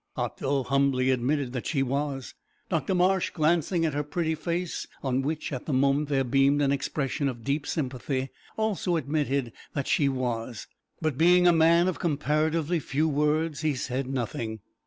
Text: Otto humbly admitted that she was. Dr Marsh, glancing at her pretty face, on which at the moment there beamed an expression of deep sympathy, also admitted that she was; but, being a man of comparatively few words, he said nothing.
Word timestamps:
Otto 0.17 0.63
humbly 0.63 1.11
admitted 1.11 1.53
that 1.53 1.67
she 1.67 1.83
was. 1.83 2.33
Dr 2.69 2.95
Marsh, 2.95 3.29
glancing 3.29 3.85
at 3.85 3.93
her 3.93 4.01
pretty 4.01 4.33
face, 4.33 4.87
on 5.03 5.21
which 5.21 5.53
at 5.53 5.67
the 5.67 5.73
moment 5.73 6.09
there 6.09 6.23
beamed 6.23 6.59
an 6.63 6.71
expression 6.71 7.29
of 7.29 7.43
deep 7.43 7.67
sympathy, 7.67 8.29
also 8.57 8.95
admitted 8.95 9.53
that 9.73 9.85
she 9.87 10.09
was; 10.09 10.65
but, 11.03 11.19
being 11.19 11.45
a 11.45 11.53
man 11.53 11.87
of 11.87 11.99
comparatively 11.99 12.79
few 12.79 13.07
words, 13.07 13.61
he 13.61 13.75
said 13.75 14.07
nothing. 14.07 14.61